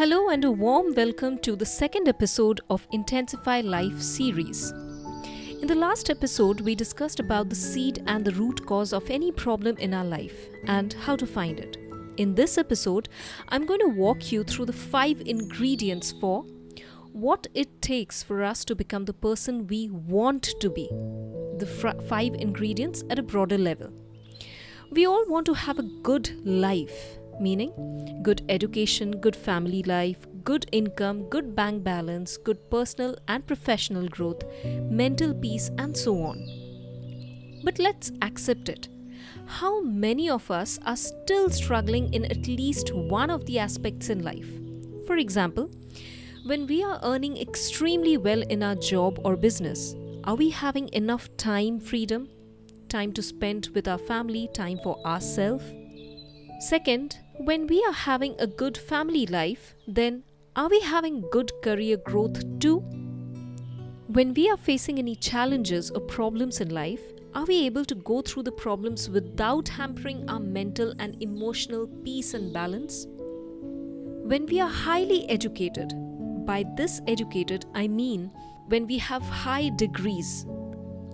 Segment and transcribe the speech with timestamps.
[0.00, 4.70] Hello and a warm welcome to the second episode of Intensify Life series.
[5.60, 9.30] In the last episode, we discussed about the seed and the root cause of any
[9.30, 11.76] problem in our life and how to find it.
[12.16, 13.10] In this episode,
[13.50, 16.44] I'm going to walk you through the five ingredients for
[17.12, 20.88] what it takes for us to become the person we want to be.
[21.58, 23.92] The fr- five ingredients at a broader level.
[24.90, 27.72] We all want to have a good life, meaning
[28.22, 34.42] good education, good family life, good income, good bank balance, good personal and professional growth,
[34.64, 36.38] mental peace, and so on.
[37.64, 38.88] But let's accept it.
[39.46, 44.22] How many of us are still struggling in at least one of the aspects in
[44.22, 44.48] life?
[45.06, 45.70] For example,
[46.44, 51.28] when we are earning extremely well in our job or business, are we having enough
[51.36, 52.28] time freedom?
[52.88, 55.64] Time to spend with our family, time for ourselves?
[56.60, 60.22] Second, when we are having a good family life, then
[60.56, 62.80] are we having good career growth too?
[64.08, 67.00] When we are facing any challenges or problems in life,
[67.34, 72.34] are we able to go through the problems without hampering our mental and emotional peace
[72.34, 73.06] and balance?
[73.08, 75.94] When we are highly educated,
[76.44, 78.30] by this educated, I mean
[78.66, 80.44] when we have high degrees,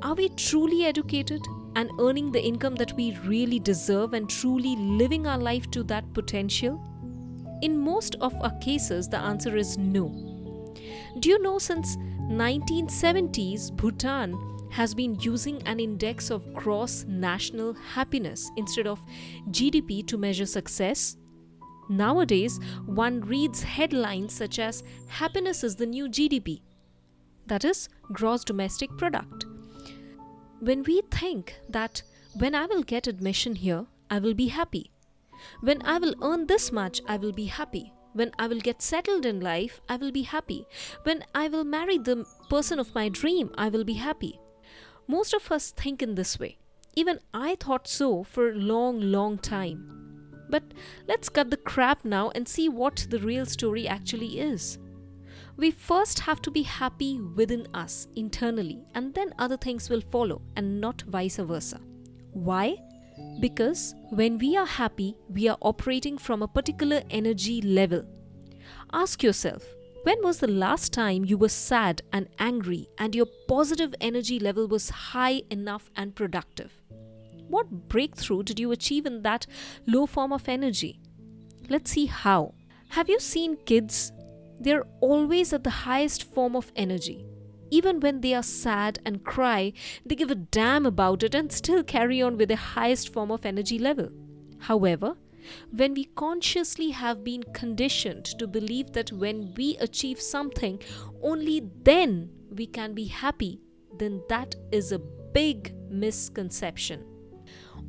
[0.00, 1.42] are we truly educated
[1.76, 6.12] and earning the income that we really deserve and truly living our life to that
[6.12, 6.82] potential?
[7.62, 10.08] In most of our cases, the answer is no.
[11.18, 14.36] Do you know since 1970s, Bhutan
[14.70, 19.00] has been using an index of gross national happiness instead of
[19.50, 21.16] GDP to measure success?
[21.88, 26.62] Nowadays, one reads headlines such as happiness is the new GDP,
[27.46, 29.46] that is, gross domestic product.
[30.60, 32.02] When we think that
[32.34, 34.90] when I will get admission here, I will be happy.
[35.60, 37.92] When I will earn this much, I will be happy.
[38.12, 40.66] When I will get settled in life, I will be happy.
[41.02, 44.38] When I will marry the person of my dream, I will be happy.
[45.08, 46.58] Most of us think in this way.
[46.94, 49.90] Even I thought so for a long, long time.
[50.48, 50.62] But
[51.08, 54.78] let's cut the crap now and see what the real story actually is.
[55.56, 60.42] We first have to be happy within us internally, and then other things will follow,
[60.56, 61.80] and not vice versa.
[62.32, 62.76] Why?
[63.40, 68.04] Because when we are happy, we are operating from a particular energy level.
[68.92, 69.64] Ask yourself,
[70.02, 74.66] when was the last time you were sad and angry and your positive energy level
[74.66, 76.72] was high enough and productive?
[77.48, 79.46] What breakthrough did you achieve in that
[79.86, 81.00] low form of energy?
[81.68, 82.54] Let's see how.
[82.88, 84.12] Have you seen kids?
[84.60, 87.26] They're always at the highest form of energy.
[87.70, 89.72] Even when they are sad and cry,
[90.06, 93.44] they give a damn about it and still carry on with the highest form of
[93.44, 94.10] energy level.
[94.60, 95.16] However,
[95.70, 100.80] when we consciously have been conditioned to believe that when we achieve something,
[101.22, 103.60] only then we can be happy,
[103.98, 107.04] then that is a big misconception.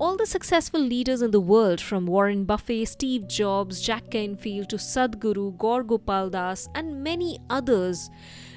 [0.00, 4.76] All the successful leaders in the world, from Warren Buffett, Steve Jobs, Jack Canfield to
[4.76, 8.08] Sadhguru, Gaur Gopal Das, and many others,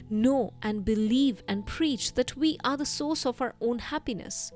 [0.07, 4.51] know and believe and preach that we are the source of our own happiness.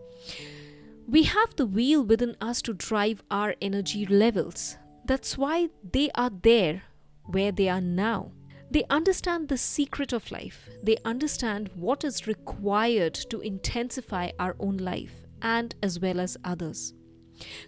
[1.07, 4.77] We have the wheel within us to drive our energy levels.
[5.05, 6.83] That's why they are there
[7.23, 8.31] where they are now.
[8.69, 10.69] They understand the secret of life.
[10.83, 16.93] They understand what is required to intensify our own life and as well as others.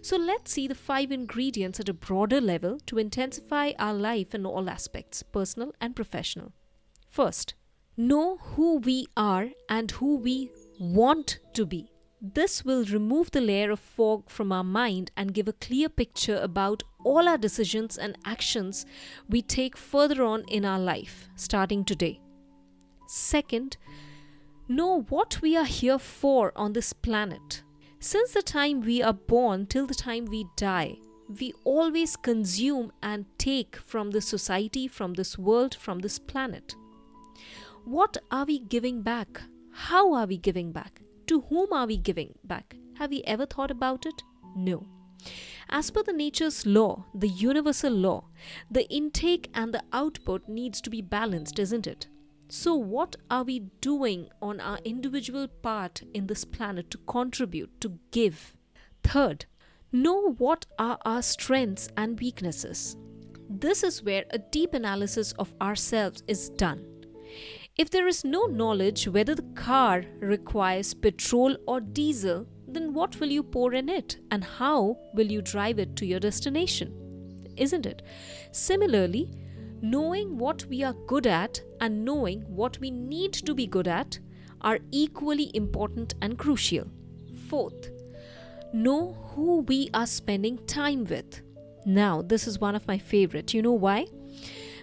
[0.02, 4.44] So let's see the five ingredients at a broader level to intensify our life in
[4.44, 6.52] all aspects, personal and professional.
[7.08, 7.54] First,
[7.96, 11.90] know who we are and who we want to be.
[12.20, 16.36] This will remove the layer of fog from our mind and give a clear picture
[16.36, 18.84] about all our decisions and actions
[19.28, 22.20] we take further on in our life, starting today.
[23.06, 23.76] Second,
[24.66, 27.62] know what we are here for on this planet.
[28.00, 30.98] Since the time we are born till the time we die,
[31.40, 36.76] we always consume and take from this society, from this world, from this planet.
[37.84, 39.42] What are we giving back?
[39.72, 41.02] How are we giving back?
[41.26, 42.76] To whom are we giving back?
[42.98, 44.22] Have we ever thought about it?
[44.54, 44.86] No.
[45.68, 48.24] As per the nature's law, the universal law,
[48.70, 52.06] the intake and the output needs to be balanced, isn't it?
[52.50, 57.98] So, what are we doing on our individual part in this planet to contribute, to
[58.10, 58.56] give?
[59.04, 59.44] Third,
[59.92, 62.96] know what are our strengths and weaknesses.
[63.50, 66.86] This is where a deep analysis of ourselves is done.
[67.76, 73.28] If there is no knowledge whether the car requires petrol or diesel, then what will
[73.28, 76.94] you pour in it and how will you drive it to your destination?
[77.58, 78.02] Isn't it?
[78.52, 79.34] Similarly,
[79.80, 84.18] Knowing what we are good at and knowing what we need to be good at
[84.60, 86.84] are equally important and crucial.
[87.48, 87.90] Fourth,
[88.72, 91.42] know who we are spending time with.
[91.86, 93.54] Now, this is one of my favorite.
[93.54, 94.06] You know why?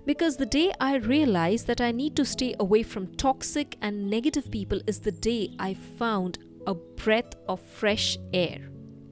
[0.06, 4.50] Because the day I realized that I need to stay away from toxic and negative
[4.50, 6.38] people is the day I found
[6.68, 8.70] a breath of fresh air.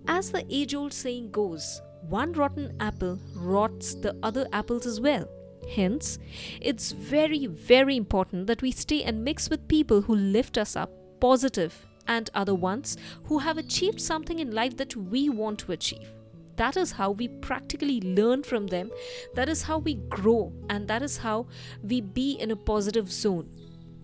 [0.08, 5.28] As the age old saying goes, one rotten apple rots the other apples as well.
[5.70, 6.20] Hence,
[6.62, 10.92] it's very, very important that we stay and mix with people who lift us up,
[11.20, 16.10] positive, and other ones who have achieved something in life that we want to achieve.
[16.56, 18.92] That is how we practically learn from them.
[19.34, 21.48] That is how we grow, and that is how
[21.82, 23.50] we be in a positive zone.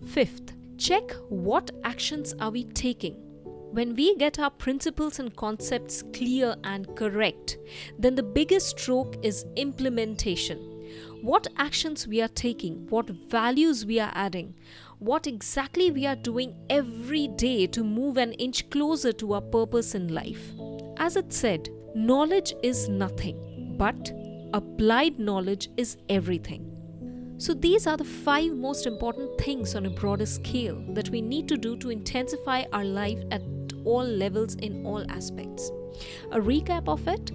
[0.06, 3.14] Fifth, check what actions are we taking.
[3.72, 7.58] When we get our principles and concepts clear and correct,
[7.98, 10.79] then the biggest stroke is implementation.
[11.22, 14.54] What actions we are taking, what values we are adding,
[14.98, 19.94] what exactly we are doing every day to move an inch closer to our purpose
[19.94, 20.52] in life.
[20.98, 24.12] As it said, knowledge is nothing, but
[24.52, 26.66] applied knowledge is everything.
[27.38, 31.48] So, these are the five most important things on a broader scale that we need
[31.48, 33.40] to do to intensify our life at
[33.86, 35.70] all levels in all aspects.
[36.32, 37.32] A recap of it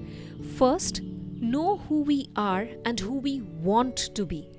[0.57, 1.01] first,
[1.51, 4.49] know who we are and who we want to be.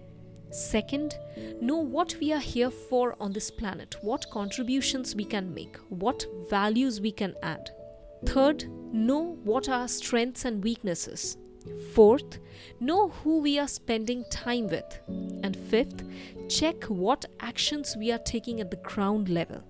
[0.51, 1.19] Second,
[1.61, 6.25] know what we are here for on this planet, what contributions we can make, what
[6.49, 7.71] values we can add.
[8.25, 11.37] Third, know what are our strengths and weaknesses.
[11.93, 12.39] Fourth,
[12.79, 15.01] know who we are spending time with.
[15.43, 16.05] And fifth,
[16.49, 19.63] check what actions we are taking at the ground level.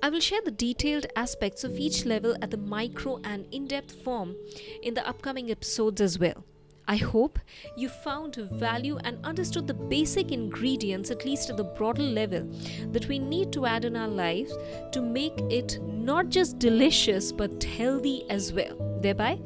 [0.00, 3.92] I will share the detailed aspects of each level at the micro and in depth
[4.04, 4.36] form
[4.82, 6.44] in the upcoming episodes as well.
[6.86, 7.38] I hope
[7.76, 12.48] you found value and understood the basic ingredients, at least at the broader level,
[12.92, 14.56] that we need to add in our lives
[14.92, 19.38] to make it not just delicious but healthy as well, thereby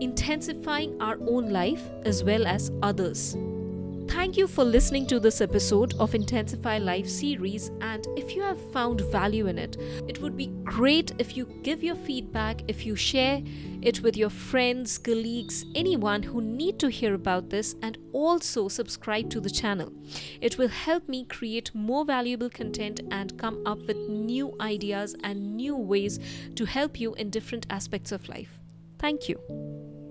[0.00, 3.36] intensifying our own life as well as others.
[4.12, 7.70] Thank you for listening to this episode of Intensify Life series.
[7.80, 11.82] And if you have found value in it, it would be great if you give
[11.82, 13.42] your feedback, if you share
[13.80, 19.30] it with your friends, colleagues, anyone who need to hear about this, and also subscribe
[19.30, 19.90] to the channel.
[20.42, 25.56] It will help me create more valuable content and come up with new ideas and
[25.56, 26.20] new ways
[26.54, 28.60] to help you in different aspects of life.
[28.98, 30.01] Thank you.